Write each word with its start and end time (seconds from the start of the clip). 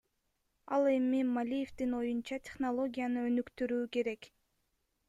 Ал 0.77 0.83
эми 0.93 1.19
Малиевдин 1.35 1.93
оюнча, 1.99 2.41
технологияны 2.49 3.29
өнүктүрүү 3.31 3.85
керек. 3.99 4.33